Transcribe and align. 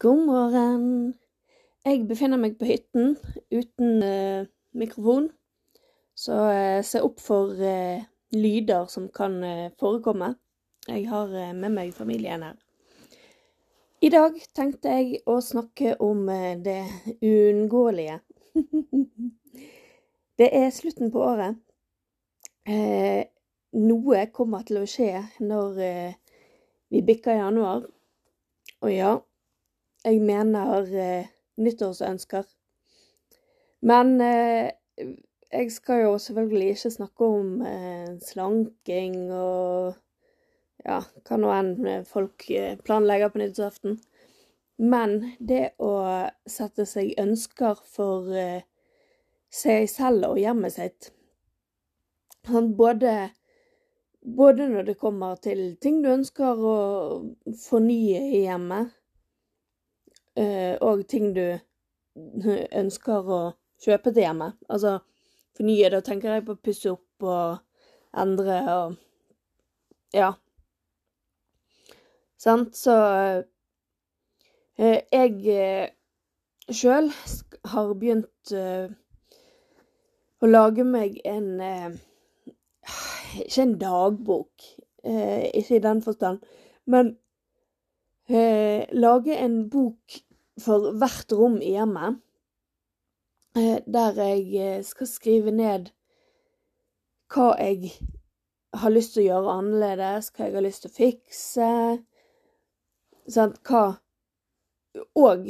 God 0.00 0.26
morgen. 0.26 0.84
Jeg 1.84 2.06
befinner 2.08 2.38
meg 2.40 2.54
på 2.56 2.64
hytten 2.64 3.18
uten 3.52 3.98
eh, 4.00 4.46
mikrofon, 4.72 5.26
så 6.16 6.38
eh, 6.54 6.78
se 6.88 7.02
opp 7.04 7.20
for 7.20 7.60
eh, 7.60 8.06
lyder 8.32 8.88
som 8.88 9.10
kan 9.12 9.36
eh, 9.44 9.66
forekomme. 9.76 10.30
Jeg 10.88 11.04
har 11.10 11.36
eh, 11.36 11.52
med 11.52 11.76
meg 11.76 11.92
familien 11.92 12.46
her. 12.48 12.56
I 14.00 14.08
dag 14.16 14.40
tenkte 14.56 14.96
jeg 14.96 15.20
å 15.28 15.36
snakke 15.44 15.98
om 16.00 16.24
eh, 16.32 16.56
det 16.56 16.80
uunngåelige. 17.20 18.22
det 20.40 20.52
er 20.64 20.76
slutten 20.80 21.12
på 21.12 21.28
året. 21.28 21.60
Noe 23.76 24.28
kommer 24.32 24.64
til 24.64 24.80
å 24.80 24.88
skje 24.88 25.26
når 25.44 25.82
vi 26.88 27.02
bikker 27.04 27.36
januar. 27.36 27.84
Og 28.80 28.94
ja, 28.94 29.18
jeg 30.04 30.20
mener 30.24 30.92
eh, 30.94 31.30
nyttårsønsker. 31.60 32.46
Men 33.86 34.20
eh, 34.20 34.70
jeg 35.50 35.72
skal 35.72 36.04
jo 36.04 36.18
selvfølgelig 36.18 36.70
ikke 36.74 36.92
snakke 36.94 37.30
om 37.40 37.62
eh, 37.66 38.12
slanking 38.24 39.32
og 39.32 39.94
ja, 40.84 41.00
hva 41.26 41.38
nå 41.40 41.52
enn 41.52 42.04
folk 42.08 42.46
eh, 42.54 42.76
planlegger 42.84 43.32
på 43.32 43.42
nyttårsaften. 43.42 43.98
Men 44.80 45.34
det 45.38 45.74
å 45.82 45.92
sette 46.48 46.86
seg 46.88 47.12
ønsker 47.20 47.80
for 47.84 48.30
eh, 48.32 48.62
seg 49.50 49.88
selv 49.90 50.30
og 50.30 50.38
hjemmet 50.40 50.76
sitt 50.76 51.10
sånn, 52.46 52.72
både, 52.78 53.30
både 54.22 54.68
når 54.70 54.88
det 54.90 54.96
kommer 55.00 55.36
til 55.42 55.74
ting 55.82 56.00
du 56.04 56.10
ønsker 56.12 56.64
å 56.64 56.78
fornye 57.66 58.22
i 58.30 58.44
hjemmet, 58.46 58.94
og 60.36 61.00
ting 61.10 61.32
du 61.36 61.42
ønsker 62.82 63.26
å 63.26 63.40
kjøpe 63.82 64.12
til 64.12 64.22
hjemmet. 64.22 64.58
Altså 64.70 64.98
fornye, 65.58 65.90
da 65.90 66.00
tenker 66.04 66.36
jeg 66.36 66.44
på 66.46 66.54
å 66.54 66.62
pusse 66.62 66.92
opp 66.92 67.26
og 67.26 68.20
endre 68.20 68.60
og 68.74 68.94
ja, 70.14 70.30
Sant? 72.40 72.76
Så 72.76 72.94
eh, 74.80 75.00
jeg 75.12 75.34
eh, 75.52 75.90
sjøl 76.72 77.10
har 77.72 77.90
begynt 78.00 78.52
eh, 78.56 78.88
å 80.40 80.48
lage 80.48 80.86
meg 80.88 81.18
en 81.28 81.50
eh, 81.60 81.90
Ikke 83.44 83.62
en 83.62 83.76
dagbok, 83.78 84.64
eh, 85.04 85.50
ikke 85.54 85.76
i 85.76 85.82
den 85.84 86.00
forstand, 86.02 86.40
men 86.90 87.12
eh, 88.28 88.86
lage 88.92 89.36
en 89.36 89.68
bok 89.70 90.20
for 90.60 90.92
hvert 90.98 91.32
rom 91.32 91.60
i 91.62 91.76
hjemmet. 91.76 92.20
der 93.54 94.20
jeg 94.22 94.84
skal 94.86 95.06
skrive 95.10 95.50
ned 95.50 95.88
hva 97.34 97.48
jeg 97.58 97.90
har 98.74 98.90
lyst 98.90 99.14
til 99.14 99.24
å 99.24 99.26
gjøre 99.26 99.56
annerledes, 99.58 100.30
hva 100.30 100.46
jeg 100.46 100.54
har 100.54 100.62
lyst 100.62 100.84
til 100.84 100.90
å 100.92 100.98
fikse 100.98 101.70
Sant, 103.30 103.58
hva 103.66 103.98
Og 105.18 105.46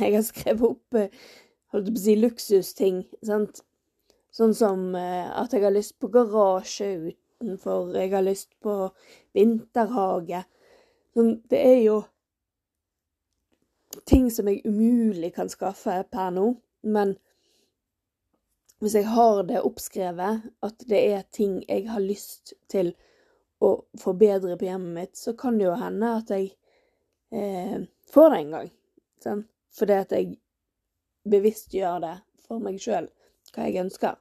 jeg 0.00 0.12
har 0.14 0.22
skrevet 0.24 0.64
opp 0.68 1.00
holdt 1.74 1.90
på 1.90 1.98
å 1.98 2.04
si 2.04 2.14
luksusting, 2.18 3.02
sant. 3.26 3.62
Sånn 4.34 4.54
som 4.56 4.94
eh, 4.98 5.28
at 5.30 5.52
jeg 5.54 5.62
har 5.62 5.74
lyst 5.74 5.96
på 6.02 6.10
garasje 6.14 6.88
utenfor, 7.10 7.92
jeg 7.94 8.10
har 8.14 8.24
lyst 8.26 8.50
på 8.62 8.88
vinterhage. 9.34 10.42
Sånn, 11.14 11.36
det 11.50 11.60
er 11.62 11.80
jo 11.84 12.00
ting 14.10 14.26
som 14.34 14.48
jeg 14.50 14.64
umulig 14.66 15.30
kan 15.36 15.50
skaffe 15.52 16.00
per 16.10 16.32
nå, 16.34 16.48
men 16.82 17.14
hvis 18.82 18.96
jeg 18.98 19.06
har 19.08 19.44
det 19.48 19.62
oppskrevet, 19.64 20.42
at 20.66 20.86
det 20.90 21.00
er 21.14 21.22
ting 21.32 21.60
jeg 21.62 21.86
har 21.88 22.02
lyst 22.02 22.52
til 22.68 22.92
å 23.64 23.70
forbedre 24.00 24.58
på 24.60 24.66
hjemmet 24.68 24.98
mitt, 24.98 25.16
så 25.16 25.32
kan 25.38 25.58
det 25.58 25.68
jo 25.68 25.76
hende 25.80 26.10
at 26.18 26.32
jeg 26.34 26.50
eh, 27.32 27.86
får 28.12 28.30
det 28.34 28.40
en 28.42 28.52
gang. 28.56 28.70
Sånn? 29.24 29.44
Fordi 29.74 29.96
at 30.02 30.12
jeg 30.12 30.34
bevisst 31.24 31.72
gjør 31.74 32.02
det 32.04 32.14
for 32.44 32.60
meg 32.60 32.76
sjøl, 32.82 33.08
hva 33.54 33.70
jeg 33.70 33.80
ønsker. 33.86 34.18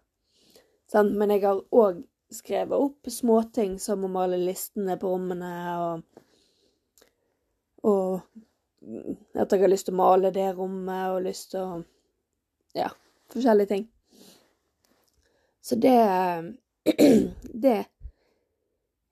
Sånn? 0.91 1.11
Men 1.19 1.33
jeg 1.33 1.43
har 1.43 1.59
òg 1.73 2.03
skrevet 2.33 2.79
opp 2.79 3.11
småting 3.11 3.75
som 3.81 4.05
å 4.05 4.11
male 4.11 4.39
listene 4.39 4.95
på 5.01 5.11
rommene, 5.11 5.53
og, 5.83 6.12
og 7.83 8.21
at 9.35 9.51
jeg 9.51 9.61
har 9.61 9.71
lyst 9.71 9.87
til 9.87 9.95
å 9.95 10.01
male 10.01 10.31
det 10.35 10.49
rommet, 10.57 11.13
og 11.13 11.25
lyst 11.27 11.51
til 11.53 11.63
å 11.63 11.81
Ja, 12.73 12.87
forskjellige 13.29 13.69
ting. 13.69 13.83
Så 15.61 15.75
det 15.75 15.97
Det 17.63 17.75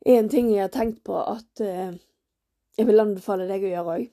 er 0.05 0.19
en 0.19 0.29
ting 0.29 0.49
jeg 0.49 0.63
har 0.63 0.73
tenkt 0.73 1.03
på 1.05 1.15
at 1.21 1.61
eh, 1.61 1.93
jeg 2.77 2.87
vil 2.87 3.03
anbefale 3.03 3.45
deg 3.47 3.63
å 3.63 3.71
gjøre 3.71 3.95
òg. 3.95 4.07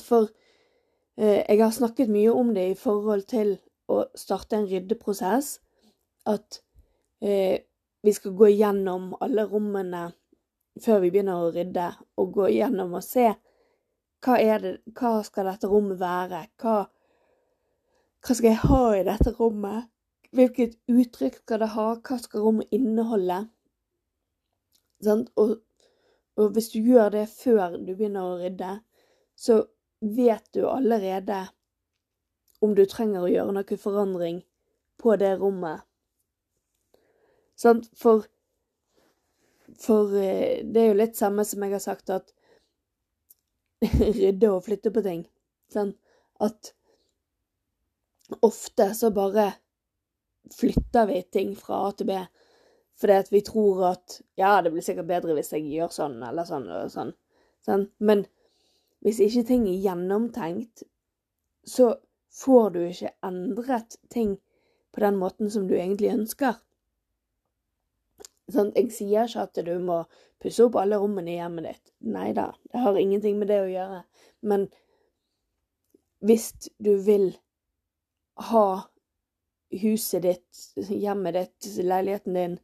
For 0.00 0.30
eh, 1.20 1.44
jeg 1.44 1.60
har 1.60 1.74
snakket 1.76 2.08
mye 2.08 2.32
om 2.32 2.54
det 2.56 2.70
i 2.70 2.78
forhold 2.78 3.26
til 3.28 3.58
å 3.92 4.06
starte 4.16 4.56
en 4.56 4.68
ryddeprosess. 4.70 5.58
At 6.26 6.62
eh, 7.20 7.60
vi 8.02 8.14
skal 8.16 8.36
gå 8.38 8.48
gjennom 8.54 9.12
alle 9.20 9.44
rommene 9.50 10.08
før 10.82 11.02
vi 11.02 11.10
begynner 11.12 11.42
å 11.42 11.52
rydde, 11.54 11.90
og 12.18 12.32
gå 12.34 12.48
gjennom 12.54 12.96
og 12.98 13.04
se 13.04 13.30
hva 14.24 14.38
er 14.42 14.62
det, 14.62 14.72
hva 14.98 15.20
skal 15.26 15.46
dette 15.46 15.68
rommet 15.70 16.00
være? 16.00 16.40
Hva, 16.58 16.78
hva 18.24 18.34
skal 18.34 18.50
jeg 18.50 18.62
ha 18.64 18.82
i 18.96 19.04
dette 19.06 19.34
rommet? 19.36 19.90
Hvilket 20.34 20.74
uttrykk 20.90 21.38
skal 21.38 21.62
det 21.62 21.70
ha? 21.76 21.86
Hva 22.04 22.18
skal 22.20 22.44
rommet 22.44 22.74
inneholde? 22.74 23.44
Og, 25.06 25.54
og, 26.36 26.48
hvis 26.56 26.72
du 26.74 26.80
gjør 26.82 27.14
det 27.14 27.28
før 27.30 27.78
du 27.78 27.92
begynner 27.94 28.26
å 28.26 28.40
rydde, 28.40 28.72
så 29.38 29.60
vet 30.02 30.50
du 30.54 30.64
allerede 30.66 31.44
om 32.60 32.74
du 32.74 32.82
trenger 32.90 33.22
å 33.22 33.30
gjøre 33.30 33.54
noe 33.54 33.78
forandring 33.78 34.42
på 34.98 35.14
det 35.20 35.36
rommet. 35.38 35.86
Sant? 37.58 37.86
For, 37.94 38.26
for 39.80 40.14
eh, 40.18 40.64
det 40.64 40.82
er 40.82 40.90
jo 40.92 40.98
litt 40.98 41.18
samme 41.18 41.44
som 41.46 41.62
jeg 41.64 41.76
har 41.76 41.84
sagt, 41.84 42.10
at 42.10 42.34
rydde 44.18 44.50
og 44.50 44.64
flytte 44.66 44.92
på 44.94 45.04
ting. 45.04 45.22
Sånn 45.72 45.94
at 46.42 46.72
ofte 48.44 48.90
så 48.94 49.10
bare 49.14 49.52
flytter 50.54 51.06
vi 51.06 51.22
ting 51.32 51.54
fra 51.56 51.86
A 51.86 51.92
til 51.96 52.10
B. 52.10 52.18
Fordi 52.98 53.14
at 53.22 53.32
vi 53.32 53.40
tror 53.46 53.84
at 53.92 54.20
ja, 54.34 54.58
det 54.62 54.72
blir 54.74 54.82
sikkert 54.82 55.10
bedre 55.10 55.36
hvis 55.36 55.52
jeg 55.54 55.68
gjør 55.70 55.92
sånn 55.94 56.18
eller 56.26 56.48
sånn 56.48 56.66
og 56.66 56.90
sånn. 56.92 57.12
sånn. 57.66 57.86
Men 58.02 58.24
hvis 59.06 59.20
ikke 59.22 59.46
ting 59.46 59.68
er 59.70 59.78
gjennomtenkt, 59.84 60.82
så 61.62 61.92
får 62.34 62.70
du 62.74 62.80
ikke 62.88 63.14
endret 63.26 63.98
ting 64.10 64.36
på 64.94 65.04
den 65.04 65.18
måten 65.20 65.50
som 65.50 65.68
du 65.68 65.76
egentlig 65.76 66.10
ønsker. 66.10 66.58
Sånn, 68.48 68.70
jeg 68.76 68.92
sier 68.96 69.28
ikke 69.28 69.44
at 69.44 69.58
du 69.66 69.74
må 69.84 70.02
pusse 70.40 70.64
opp 70.64 70.78
alle 70.80 70.98
rommene 71.00 71.34
i 71.34 71.36
hjemmet 71.36 71.66
ditt. 71.68 71.92
Nei 72.14 72.30
da, 72.36 72.50
det 72.72 72.84
har 72.84 73.00
ingenting 73.00 73.36
med 73.40 73.50
det 73.52 73.58
å 73.64 73.68
gjøre. 73.68 74.00
Men 74.48 74.68
hvis 76.24 76.48
du 76.82 76.94
vil 77.04 77.28
ha 78.48 78.66
huset 79.82 80.24
ditt, 80.24 80.64
hjemmet 80.88 81.36
ditt, 81.36 81.70
leiligheten 81.84 82.38
din 82.38 82.58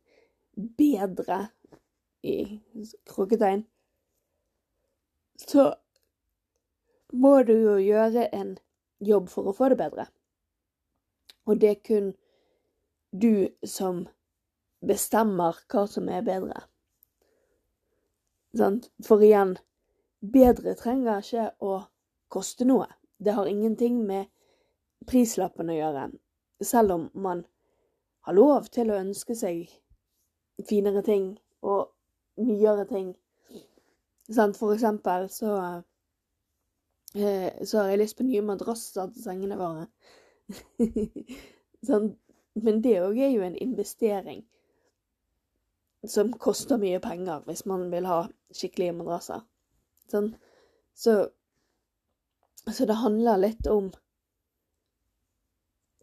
bedre 0.79 1.41
i 2.25 2.37
krokketegn, 3.11 3.67
så 5.45 5.75
må 7.13 7.43
du 7.47 7.53
jo 7.53 7.79
gjøre 7.83 8.29
en 8.33 8.57
jobb 9.05 9.29
for 9.31 9.51
å 9.51 9.57
få 9.57 9.69
det 9.73 9.79
bedre. 9.83 10.07
Og 11.45 11.61
det 11.61 11.71
er 11.71 11.83
kun 11.85 12.13
du 13.13 13.49
som 13.69 14.07
bestemmer 14.89 15.59
hva 15.71 15.87
som 15.91 16.09
er 16.09 16.25
bedre. 16.27 16.65
Sant? 18.55 18.91
For 19.03 19.23
igjen, 19.25 19.57
bedre 20.21 20.77
trenger 20.79 21.25
ikke 21.25 21.49
å 21.65 21.79
koste 22.33 22.67
noe. 22.69 22.87
Det 23.19 23.35
har 23.35 23.49
ingenting 23.51 24.03
med 24.07 24.31
prislappen 25.09 25.71
å 25.71 25.77
gjøre, 25.77 26.05
selv 26.63 26.95
om 26.95 27.09
man 27.15 27.45
har 28.25 28.37
lov 28.37 28.71
til 28.73 28.91
å 28.91 29.01
ønske 29.01 29.37
seg 29.37 29.69
finere 30.69 31.03
ting 31.05 31.35
og 31.63 31.91
nyere 32.41 32.87
ting. 32.89 33.13
Sant? 34.31 34.57
For 34.57 34.75
eksempel 34.75 35.29
så 35.33 35.51
eh, 37.15 37.65
så 37.65 37.79
har 37.83 37.93
jeg 37.93 38.01
lyst 38.01 38.19
på 38.19 38.27
nye 38.27 38.43
madrasser 38.43 39.13
til 39.13 39.23
sengene 39.27 39.59
våre. 39.61 39.87
sånn. 41.89 42.15
Men 42.55 42.81
det 42.85 43.01
òg 43.03 43.19
er 43.19 43.33
jo 43.35 43.43
en 43.43 43.57
investering 43.59 44.45
som 46.09 46.33
koster 46.33 46.79
mye 46.81 47.01
penger 47.01 47.43
hvis 47.49 47.65
man 47.71 47.91
vil 47.93 48.07
ha 48.09 48.29
skikkelige 48.55 48.93
madrasser. 48.99 49.41
Sånn. 50.11 50.35
Så, 50.95 51.29
så 52.71 52.87
det 52.89 53.01
handler 53.01 53.41
litt 53.41 53.67
om 53.71 53.91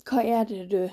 hva 0.09 0.23
er 0.25 0.45
det 0.49 0.65
du 0.71 0.89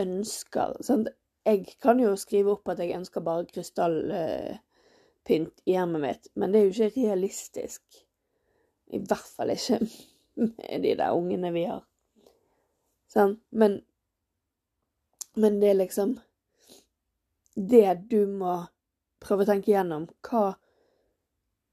ønsker? 0.00 0.76
Sånn. 0.86 1.08
Jeg 1.44 1.76
kan 1.82 1.98
jo 2.00 2.14
skrive 2.16 2.54
opp 2.54 2.68
at 2.72 2.80
jeg 2.80 2.96
ønsker 2.96 3.20
bare 3.24 3.44
krystallpynt 3.50 4.58
i 5.68 5.74
hjemmet 5.74 6.00
mitt, 6.00 6.24
men 6.40 6.52
det 6.52 6.58
er 6.60 6.64
jo 6.64 6.72
ikke 6.72 7.02
realistisk. 7.02 7.82
I 8.94 8.98
hvert 9.02 9.28
fall 9.36 9.50
ikke 9.52 9.78
med 10.40 10.82
de 10.86 10.94
der 10.96 11.12
ungene 11.12 11.50
vi 11.52 11.64
har. 11.68 11.82
Sånn. 13.12 13.36
Men, 13.52 13.72
men 15.36 15.60
det 15.60 15.68
er 15.70 15.82
liksom 15.82 16.10
Det 17.54 17.94
du 18.10 18.26
må 18.26 18.58
prøve 19.22 19.44
å 19.44 19.48
tenke 19.48 19.72
gjennom. 19.72 20.08
Hva, 20.26 20.54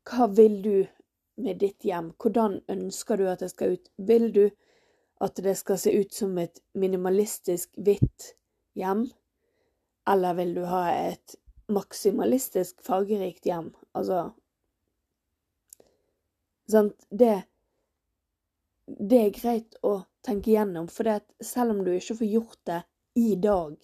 hva 0.08 0.28
vil 0.32 0.60
du 0.64 0.76
med 1.42 1.62
ditt 1.62 1.86
hjem? 1.88 2.12
Hvordan 2.22 2.60
ønsker 2.72 3.18
du 3.18 3.28
at 3.32 3.42
det 3.42 3.52
skal 3.54 3.78
ut? 3.78 3.90
Vil 3.98 4.30
du 4.36 4.46
at 5.22 5.42
det 5.42 5.56
skal 5.60 5.80
se 5.82 5.94
ut 5.94 6.14
som 6.14 6.38
et 6.42 6.62
minimalistisk 6.78 7.74
hvitt 7.78 8.34
hjem? 8.78 9.08
Eller 10.10 10.38
vil 10.38 10.54
du 10.58 10.64
ha 10.70 10.86
et 10.94 11.36
maksimalistisk 11.72 12.82
fargerikt 12.86 13.50
hjem? 13.50 13.74
Altså 13.98 14.30
Sant? 16.72 16.96
Det, 17.10 17.34
det 18.88 19.18
er 19.20 19.34
greit 19.36 19.76
å 19.84 19.98
tenke 20.24 20.54
gjennom, 20.54 20.88
for 20.88 21.10
selv 21.44 21.74
om 21.74 21.82
du 21.84 21.92
ikke 21.92 22.16
får 22.22 22.30
gjort 22.30 22.60
det 22.70 22.78
i 23.20 23.34
dag 23.36 23.76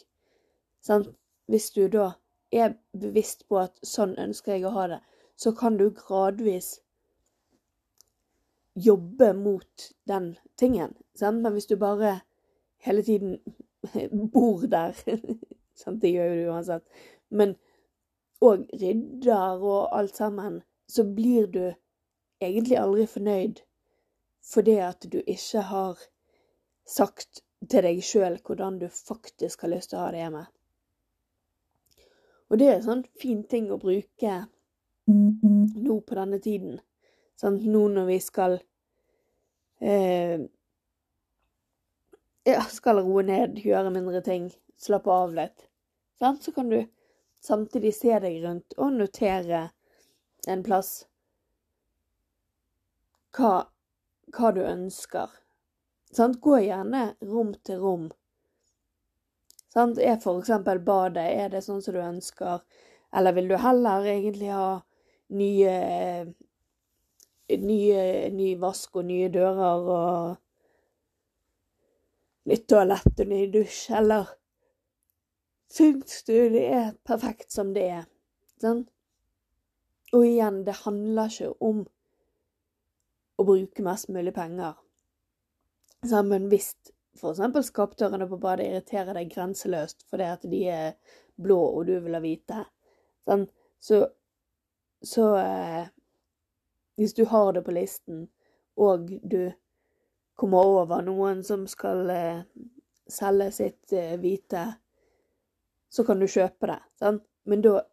sant? 0.88 1.10
Hvis 1.48 1.72
du 1.76 1.88
da 1.92 2.12
er 2.52 2.76
bevisst 2.98 3.48
på 3.48 3.60
at 3.62 3.78
sånn 3.84 4.16
ønsker 4.20 4.56
jeg 4.56 4.68
å 4.68 4.74
ha 4.76 4.88
det, 4.92 5.00
så 5.36 5.54
kan 5.56 5.78
du 5.78 5.90
gradvis 5.96 6.78
jobbe 8.78 9.34
mot 9.34 9.88
den 10.10 10.36
tingen. 10.60 10.96
Sant? 11.16 11.42
Men 11.42 11.56
hvis 11.56 11.70
du 11.70 11.78
bare 11.82 12.20
hele 12.84 13.04
tiden 13.04 13.40
bor 14.34 14.66
der 14.68 14.98
sant? 15.82 16.02
Det 16.02 16.12
gjør 16.14 16.36
du 16.36 16.44
uansett. 16.52 16.84
Men 17.30 17.56
og 18.42 18.68
rydder 18.82 19.64
og 19.66 19.98
alt 19.98 20.16
sammen, 20.16 20.62
så 20.88 21.04
blir 21.04 21.48
du 21.48 21.74
egentlig 22.42 22.78
aldri 22.78 23.08
fornøyd 23.10 23.64
fordi 24.48 24.78
at 24.80 25.08
du 25.12 25.18
ikke 25.26 25.62
har 25.72 26.04
sagt 26.88 27.42
til 27.70 27.84
deg 27.84 28.04
sjøl 28.06 28.38
hvordan 28.46 28.78
du 28.80 28.88
faktisk 28.94 29.66
har 29.66 29.74
lyst 29.74 29.92
til 29.92 30.00
å 30.00 30.06
ha 30.06 30.12
det 30.14 30.22
hjemme. 30.22 30.44
Og 32.48 32.60
det 32.60 32.68
er 32.68 32.78
en 32.78 32.86
sånn 32.86 33.06
fin 33.20 33.42
ting 33.50 33.72
å 33.72 33.80
bruke 33.82 34.36
nå 35.08 36.00
på 36.04 36.20
denne 36.20 36.40
tiden. 36.44 36.78
Sant? 37.40 37.64
Nå 37.64 37.88
når 37.94 38.08
vi 38.10 38.20
skal 38.24 38.58
eh, 39.80 40.46
ja, 42.48 42.62
skal 42.72 43.02
roe 43.04 43.24
ned, 43.28 43.60
gjøre 43.64 43.92
mindre 43.94 44.22
ting, 44.26 44.50
slappe 44.80 45.12
av 45.12 45.36
litt. 45.36 45.68
Sant? 46.20 46.44
Så 46.44 46.54
kan 46.56 46.72
du 46.72 46.80
samtidig 47.44 47.94
se 47.96 48.16
deg 48.24 48.40
rundt 48.44 48.78
og 48.78 48.96
notere 48.96 49.68
en 50.48 50.64
plass 50.64 51.06
hva, 53.38 53.68
hva 54.34 54.54
du 54.56 54.64
ønsker. 54.64 55.30
Sant? 56.16 56.40
Gå 56.42 56.62
gjerne 56.64 57.12
rom 57.22 57.54
til 57.68 57.84
rom. 57.84 58.08
Sant? 59.78 60.00
Er 60.02 60.18
eksempel 60.18 60.80
badet, 60.82 61.28
er 61.38 61.52
det 61.54 61.62
sånn 61.62 61.84
som 61.86 61.94
du 61.94 62.02
ønsker, 62.02 62.64
eller 63.14 63.36
vil 63.38 63.52
du 63.52 63.58
heller 63.62 64.08
egentlig 64.10 64.50
ha 64.50 64.70
nye 65.38 65.74
nye, 67.56 68.30
ny 68.34 68.56
vask 68.60 68.98
og 69.00 69.06
nye 69.08 69.30
dører 69.32 69.86
og 69.94 70.36
nytt 72.48 72.68
toalett 72.68 73.22
og 73.24 73.30
ny 73.30 73.46
dusj, 73.54 73.94
eller 74.00 74.34
syns 75.72 76.24
du 76.28 76.36
det 76.52 76.66
er 76.74 76.92
perfekt 77.08 77.52
som 77.54 77.74
det 77.76 77.86
er? 78.02 78.06
Sånn? 78.62 78.84
Og 80.16 80.24
igjen, 80.26 80.64
det 80.66 80.82
handler 80.84 81.32
ikke 81.32 81.54
om 81.64 81.86
å 83.38 83.46
bruke 83.46 83.84
mest 83.86 84.10
mulig 84.10 84.34
penger. 84.36 84.78
Sammen 86.08 86.48
hvis 86.52 86.74
f.eks. 87.18 87.68
skapdørene 87.68 88.28
på 88.30 88.40
badet 88.42 88.68
irriterer 88.70 89.18
deg 89.18 89.32
grenseløst 89.34 90.06
fordi 90.10 90.30
at 90.32 90.48
de 90.50 90.64
er 90.72 91.16
blå 91.38 91.60
og 91.78 91.86
du 91.90 91.98
vil 92.04 92.18
ha 92.18 92.22
hvite, 92.24 92.64
sånn, 93.28 93.46
så, 93.80 94.08
så 95.06 95.28
eh, 95.38 95.86
Hvis 96.98 97.14
du 97.14 97.28
har 97.30 97.52
det 97.54 97.62
på 97.62 97.76
listen, 97.76 98.24
og 98.82 99.12
du 99.22 99.52
kommer 100.34 100.66
over 100.80 101.04
noen 101.06 101.44
som 101.46 101.68
skal 101.70 102.10
eh, 102.10 102.40
selge 103.06 103.52
sitt 103.54 103.94
eh, 103.94 104.16
hvite, 104.18 104.64
så 105.90 106.04
kan 106.04 106.20
du 106.20 106.26
kjøpe 106.26 106.72
det. 106.72 106.80
Sant? 107.00 107.24
Men 107.46 107.62
da, 107.62 107.84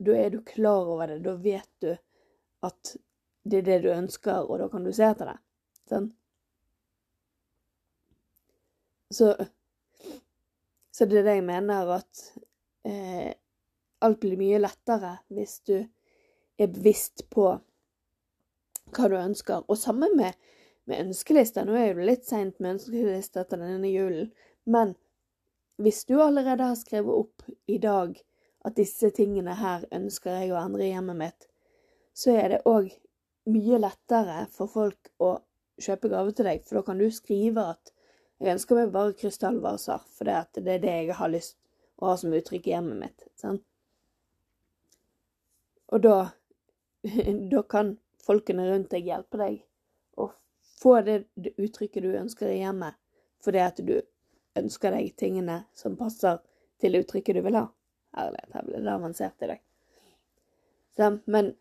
da 0.00 0.16
er 0.16 0.32
du 0.32 0.40
klar 0.48 0.88
over 0.94 1.12
det. 1.12 1.20
Da 1.26 1.36
vet 1.44 1.70
du 1.84 1.92
at 2.64 2.94
det 3.44 3.60
er 3.60 3.68
det 3.68 3.78
du 3.84 3.90
ønsker, 3.92 4.48
og 4.48 4.58
da 4.64 4.68
kan 4.72 4.84
du 4.84 4.92
se 4.96 5.06
etter 5.06 5.34
det. 5.34 5.38
Sånn. 5.92 6.08
Så, 9.12 9.34
så 10.94 11.06
det 11.08 11.20
er 11.20 11.28
det 11.28 11.36
jeg 11.38 11.46
mener, 11.46 11.92
at 11.98 12.24
eh, 12.88 13.34
alt 14.04 14.20
blir 14.22 14.40
mye 14.40 14.60
lettere 14.62 15.16
hvis 15.34 15.60
du 15.68 15.76
er 15.78 16.70
bevisst 16.70 17.26
på 17.34 17.48
hva 18.94 19.08
du 19.10 19.16
ønsker. 19.18 19.64
Og 19.68 19.78
sammen 19.78 20.16
med, 20.18 20.36
med 20.88 21.08
ønskelister. 21.08 21.66
Nå 21.66 21.76
er 21.78 21.96
det 21.96 22.08
litt 22.08 22.28
seint 22.28 22.60
med 22.60 22.76
ønskelister 22.76 23.44
etter 23.44 23.60
denne 23.60 23.90
julen, 23.90 24.30
men 24.64 24.94
hvis 25.82 26.04
du 26.06 26.20
allerede 26.22 26.68
har 26.70 26.78
skrevet 26.78 27.24
opp 27.24 27.42
i 27.66 27.80
dag 27.82 28.14
at 28.64 28.76
disse 28.78 29.10
tingene 29.16 29.56
her 29.58 29.82
ønsker 29.92 30.38
jeg 30.38 30.52
å 30.52 30.60
endre 30.60 30.86
i 30.86 30.92
hjemmet 30.92 31.18
mitt, 31.18 31.48
så 32.14 32.36
er 32.38 32.52
det 32.52 32.62
òg 32.70 32.92
mye 33.50 33.80
lettere 33.82 34.44
for 34.54 34.70
folk 34.70 35.10
å 35.20 35.34
kjøpe 35.82 36.12
gave 36.12 36.32
til 36.32 36.46
deg, 36.46 36.62
for 36.62 36.78
da 36.78 36.84
kan 36.86 37.00
du 37.02 37.08
skrive 37.12 37.66
at 37.74 37.93
jeg 38.42 38.56
ønsker 38.56 38.78
meg 38.78 38.94
bare 38.94 39.14
krystallvaser, 39.18 40.02
for 40.16 40.28
det, 40.28 40.64
er 40.64 40.82
det 40.82 40.94
jeg 40.94 41.18
har 41.18 41.30
lyst 41.32 41.56
å 42.00 42.10
ha 42.10 42.16
som 42.18 42.34
uttrykk 42.34 42.66
i 42.68 42.74
hjemmet 42.74 43.00
mitt. 43.00 43.26
Sant? 43.38 43.62
Og 45.94 46.02
da, 46.02 46.16
da 47.52 47.62
kan 47.70 47.94
folkene 48.24 48.66
rundt 48.68 48.90
deg 48.94 49.06
hjelpe 49.10 49.40
deg 49.40 49.60
å 50.18 50.30
få 50.80 50.98
det, 51.06 51.20
det 51.34 51.54
uttrykket 51.60 52.04
du 52.04 52.10
ønsker 52.18 52.50
i 52.50 52.60
hjemmet, 52.62 52.98
fordi 53.44 53.62
at 53.62 53.80
du 53.84 53.96
ønsker 54.58 54.94
deg 54.94 55.14
tingene 55.20 55.62
som 55.76 55.98
passer 55.98 56.40
til 56.82 56.98
uttrykket 57.00 57.38
du 57.38 57.44
vil 57.46 57.60
ha. 57.60 57.68
Herlighet, 58.14 58.54
her 58.54 58.66
ble 58.66 58.80
det 58.82 58.94
avansert 58.94 59.44
i 59.46 59.50
dag. 59.54 59.62
Men 61.26 61.54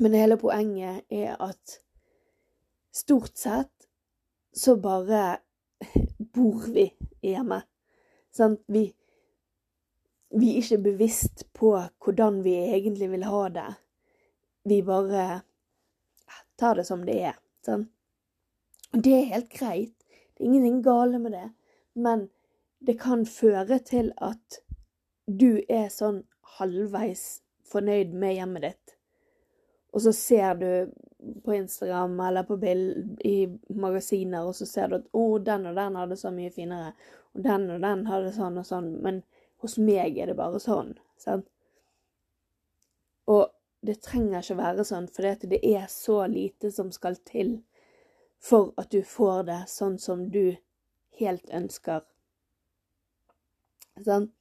men 0.00 0.14
hele 0.16 0.38
poenget 0.40 1.04
er 1.12 1.34
at 1.44 1.74
stort 2.92 3.36
sett 3.36 3.89
så 4.52 4.76
bare 4.76 5.38
bor 6.34 6.72
vi 6.72 6.90
hjemme. 7.20 7.62
Sant? 8.30 8.62
Vi, 8.66 8.84
vi 10.30 10.50
er 10.50 10.62
ikke 10.62 10.82
bevisst 10.84 11.46
på 11.56 11.74
hvordan 12.04 12.42
vi 12.44 12.56
egentlig 12.58 13.10
vil 13.10 13.24
ha 13.28 13.44
det. 13.48 13.68
Vi 14.64 14.82
bare 14.82 15.40
tar 16.58 16.76
det 16.78 16.86
som 16.86 17.04
det 17.06 17.18
er. 17.32 17.38
Sant? 17.64 17.90
Det 18.92 19.14
er 19.14 19.32
helt 19.34 19.52
greit. 19.54 19.96
Det 20.34 20.44
er 20.44 20.50
ingenting 20.50 20.82
gale 20.82 21.18
med 21.18 21.32
det. 21.32 21.48
Men 21.94 22.28
det 22.78 22.98
kan 23.00 23.26
føre 23.26 23.78
til 23.78 24.12
at 24.18 24.62
du 25.26 25.60
er 25.68 25.90
sånn 25.94 26.24
halvveis 26.58 27.42
fornøyd 27.70 28.16
med 28.18 28.34
hjemmet 28.34 28.66
ditt 28.66 28.96
og 29.92 30.02
så 30.04 30.12
ser 30.14 30.54
du 30.54 30.70
på 31.44 31.54
Instagram 31.54 32.20
eller 32.20 32.42
på 32.48 32.56
bild 32.56 33.20
i 33.26 33.46
magasiner, 33.68 34.46
og 34.46 34.54
så 34.54 34.66
ser 34.66 34.88
du 34.88 34.96
at 34.96 35.06
'Å, 35.12 35.20
oh, 35.20 35.38
den 35.38 35.66
og 35.66 35.76
den 35.76 35.96
hadde 35.96 36.16
så 36.16 36.30
mye 36.30 36.50
finere', 36.50 36.92
og 37.34 37.42
den 37.44 37.70
og 37.70 37.80
den 37.80 38.06
hadde 38.06 38.32
sånn 38.32 38.58
og 38.58 38.66
sånn, 38.66 38.90
men 39.02 39.22
hos 39.62 39.78
meg 39.78 40.18
er 40.18 40.26
det 40.26 40.36
bare 40.36 40.60
sånn. 40.60 40.94
Sant? 41.20 41.46
Og 43.26 43.50
det 43.86 44.00
trenger 44.02 44.40
ikke 44.40 44.56
være 44.56 44.84
sånn, 44.84 45.08
for 45.08 45.22
det 45.22 45.60
er 45.64 45.86
så 45.88 46.26
lite 46.26 46.70
som 46.72 46.90
skal 46.92 47.16
til 47.16 47.62
for 48.40 48.72
at 48.80 48.90
du 48.90 49.02
får 49.04 49.42
det 49.48 49.60
sånn 49.68 49.98
som 50.00 50.30
du 50.32 50.56
helt 51.20 51.50
ønsker. 51.52 52.00
Sant? 54.04 54.32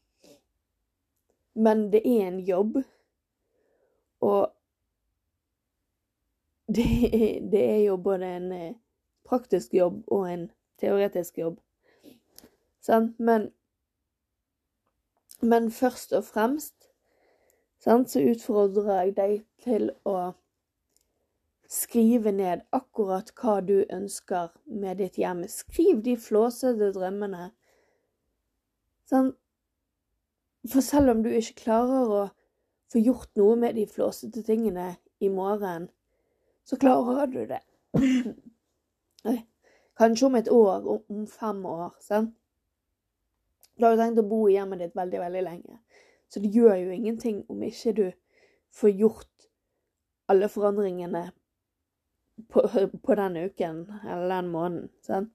Men 1.54 1.90
det 1.92 2.06
er 2.08 2.30
en 2.30 2.40
jobb, 2.40 2.80
og 4.24 4.42
det 6.76 7.50
det 7.52 7.64
er 7.64 7.82
jo 7.88 7.98
både 7.98 8.28
en 8.38 8.52
eh, 8.52 8.76
praktisk 9.26 9.74
jobb 9.74 10.04
og 10.08 10.28
en 10.32 10.50
teoretisk 10.80 11.38
jobb. 11.38 11.60
Sant? 12.82 13.20
Men, 13.20 13.50
men 15.42 15.72
først 15.72 16.14
og 16.14 16.24
fremst 16.24 16.90
sant, 17.80 18.12
så 18.12 18.22
utfordrer 18.32 19.04
jeg 19.04 19.16
deg 19.18 19.36
til 19.64 19.92
å 20.08 20.32
skrive 21.70 22.32
ned 22.34 22.66
akkurat 22.74 23.30
hva 23.38 23.60
du 23.62 23.84
ønsker 23.94 24.50
med 24.66 25.00
ditt 25.02 25.20
hjem. 25.22 25.46
Skriv 25.48 26.02
de 26.06 26.16
flåsete 26.18 26.92
drømmene. 26.96 27.52
Sant? 29.10 29.38
For 30.70 30.84
selv 30.84 31.14
om 31.14 31.22
du 31.24 31.30
ikke 31.32 31.64
klarer 31.64 32.10
å 32.12 32.24
få 32.92 33.00
gjort 33.00 33.30
noe 33.40 33.56
med 33.56 33.78
de 33.78 33.86
flåsete 33.88 34.44
tingene 34.44 34.96
i 35.24 35.30
morgen, 35.32 35.88
så 36.64 36.78
klarer 36.80 37.28
du 37.28 37.46
det. 37.50 37.62
Kanskje 40.00 40.26
om 40.26 40.36
et 40.36 40.50
år, 40.50 40.86
om 41.10 41.26
fem 41.28 41.66
år. 41.66 41.96
sant? 42.00 42.36
Du 43.80 43.86
har 43.86 43.96
jo 43.96 44.02
tenkt 44.02 44.20
å 44.20 44.28
bo 44.28 44.42
i 44.48 44.58
hjemmet 44.58 44.80
ditt 44.84 44.96
veldig, 44.96 45.20
veldig 45.20 45.42
lenge. 45.44 45.80
Så 46.30 46.40
det 46.44 46.52
gjør 46.54 46.76
jo 46.76 46.96
ingenting 46.96 47.44
om 47.50 47.64
ikke 47.64 47.94
du 47.96 48.06
får 48.76 48.90
gjort 48.90 49.50
alle 50.30 50.50
forandringene 50.52 51.24
på, 52.52 52.64
på 53.06 53.16
den 53.16 53.38
uken 53.38 53.86
eller 54.04 54.30
den 54.36 54.52
måneden. 54.54 54.90
sant? 55.02 55.34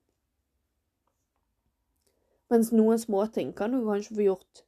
Mens 2.52 2.70
noen 2.72 3.00
småting 3.00 3.52
kan 3.56 3.72
du 3.72 3.80
kanskje 3.86 4.14
få 4.14 4.26
gjort 4.28 4.64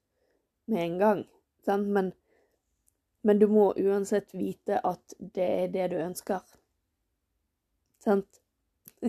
med 0.66 0.82
en 0.82 0.98
gang. 0.98 1.24
Sant? 1.64 1.88
Men, 1.92 2.12
men 3.26 3.38
du 3.38 3.46
må 3.50 3.72
uansett 3.74 4.34
vite 4.38 4.78
at 4.86 5.14
det 5.18 5.46
er 5.64 5.72
det 5.74 5.86
du 5.90 5.96
ønsker. 5.98 6.44
Sant? 7.98 8.38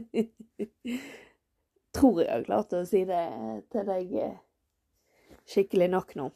Tror 1.98 2.24
jeg 2.24 2.32
har 2.32 2.48
klart 2.48 2.74
å 2.74 2.82
si 2.90 3.04
det 3.06 3.22
til 3.70 3.86
deg 3.86 4.16
eh, 4.24 4.40
skikkelig 5.46 5.92
nok 5.94 6.16
nå. 6.18 6.28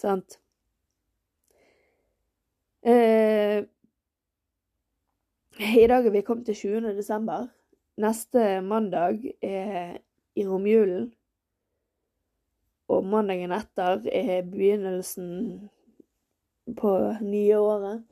Sant? 0.00 0.38
Eh, 2.80 3.60
I 5.60 5.86
dag 5.92 6.08
er 6.08 6.16
vi 6.16 6.24
kommet 6.24 6.48
til 6.48 6.60
20. 6.80 6.96
desember. 6.96 7.50
Neste 8.00 8.62
mandag 8.64 9.28
er 9.44 10.00
i 10.32 10.48
romjulen. 10.48 11.10
Og 12.88 13.04
mandagen 13.04 13.52
etter 13.52 14.04
er 14.08 14.46
begynnelsen 14.46 15.68
på 16.74 16.92
nye 17.20 17.58
året. 17.58 18.02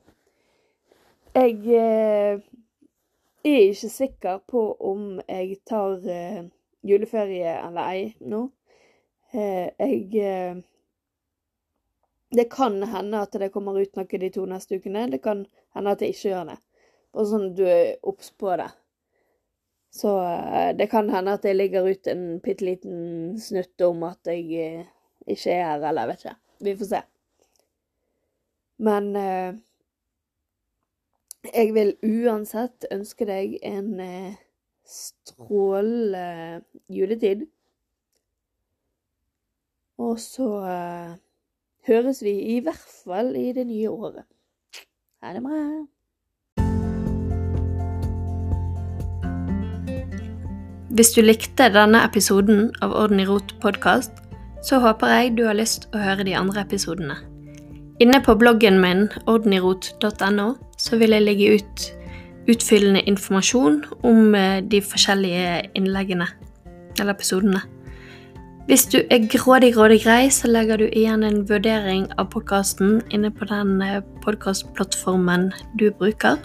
Jeg 1.35 1.57
eh, 1.75 2.43
er 3.43 3.63
ikke 3.69 3.89
sikker 3.91 4.37
på 4.47 4.61
om 4.79 5.17
jeg 5.27 5.57
tar 5.67 6.05
eh, 6.07 6.45
juleferie 6.85 7.57
eller 7.59 7.89
ei 7.89 8.05
nå. 8.23 8.45
Eh, 9.33 9.67
jeg 9.79 10.15
eh, 10.23 10.63
Det 12.35 12.49
kan 12.51 12.83
hende 12.83 13.21
at 13.21 13.35
det 13.39 13.51
kommer 13.53 13.77
ut 13.79 13.95
noe 13.95 14.19
de 14.19 14.29
to 14.29 14.45
neste 14.45 14.79
ukene. 14.79 15.05
Det 15.11 15.21
kan 15.23 15.45
hende 15.75 15.91
at 15.91 16.01
jeg 16.01 16.15
ikke 16.15 16.29
gjør 16.29 16.49
det. 16.49 16.57
Bare 17.13 17.27
sånn 17.29 17.45
at 17.51 17.55
du 17.55 17.63
er 17.67 17.93
obs 18.03 18.31
på 18.31 18.55
det. 18.59 18.69
Så 19.95 20.15
eh, 20.23 20.71
det 20.75 20.89
kan 20.91 21.11
hende 21.11 21.35
at 21.35 21.45
jeg 21.47 21.55
ligger 21.55 21.87
ut 21.87 22.07
en 22.11 22.39
bitte 22.43 22.65
liten 22.67 23.35
snutt 23.39 23.81
om 23.87 24.03
at 24.07 24.31
jeg 24.31 24.87
ikke 25.27 25.51
er 25.51 25.67
her, 25.67 25.83
eller 25.83 26.01
jeg 26.01 26.13
vet 26.13 26.25
ikke. 26.25 26.37
Vi 26.65 26.75
får 26.79 26.91
se. 26.91 27.03
Men 28.77 29.15
eh, 29.15 29.55
jeg 31.53 31.73
vil 31.75 31.93
uansett 32.03 32.87
ønske 32.91 33.27
deg 33.27 33.57
en 33.63 33.99
eh, 34.03 34.37
strålende 34.85 36.61
juletid. 36.91 37.45
Og 40.01 40.19
så 40.19 40.49
eh, 40.67 41.11
høres 41.87 42.23
vi 42.25 42.35
i 42.55 42.61
hvert 42.63 42.87
fall 43.05 43.35
i 43.39 43.51
det 43.55 43.67
nye 43.67 43.91
året. 43.91 44.25
Ha 45.23 45.33
det 45.33 45.43
bra. 45.45 45.61
Hvis 50.95 51.11
du 51.11 51.21
likte 51.25 51.67
denne 51.75 52.05
episoden 52.07 52.69
av 52.83 52.93
Orden 52.95 53.19
i 53.19 53.25
rot 53.27 53.51
podkast, 53.63 54.21
så 54.63 54.79
håper 54.79 55.11
jeg 55.11 55.33
du 55.35 55.43
har 55.47 55.57
lyst 55.57 55.89
å 55.91 55.99
høre 55.99 56.23
de 56.23 56.35
andre 56.39 56.63
episodene. 56.63 57.34
Inne 58.03 58.19
på 58.23 58.35
bloggen 58.35 58.81
min 58.83 59.07
ordnirot.no 59.27 60.49
så 60.77 60.97
vil 60.99 61.15
jeg 61.15 61.23
legge 61.23 61.53
ut 61.55 61.85
utfyllende 62.51 63.05
informasjon 63.09 63.79
om 64.05 64.35
eh, 64.35 64.59
de 64.61 64.81
forskjellige 64.83 65.61
innleggene 65.79 66.27
eller 66.99 67.15
episodene. 67.15 67.61
Hvis 68.65 68.87
du 68.89 68.97
er 69.13 69.27
grådig, 69.29 69.75
grådig 69.75 69.99
grei, 70.03 70.29
så 70.33 70.49
legger 70.49 70.81
du 70.81 70.87
igjen 70.89 71.23
en 71.23 71.43
vurdering 71.49 72.07
av 72.17 72.31
podkasten 72.33 72.99
inne 73.13 73.31
på 73.31 73.47
den 73.49 73.77
eh, 73.85 74.01
podkastplattformen 74.25 75.51
du 75.79 75.91
bruker. 75.93 76.41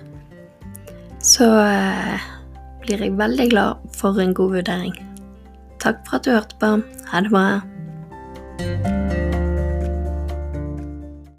Så 1.20 1.48
eh, 1.64 2.26
blir 2.84 3.02
jeg 3.04 3.18
veldig 3.18 3.50
glad 3.50 3.88
for 3.96 4.20
en 4.20 4.36
god 4.36 4.60
vurdering. 4.60 4.94
Takk 5.80 6.04
for 6.06 6.20
at 6.20 6.28
du 6.28 6.34
hørte 6.36 6.60
på. 6.60 6.74
Ha 7.10 7.24
det 7.24 7.32
bra. 7.32 9.08